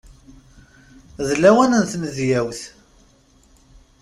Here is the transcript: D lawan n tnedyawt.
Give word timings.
D 1.27 1.29
lawan 1.43 1.71
n 1.81 1.83
tnedyawt. 1.91 2.61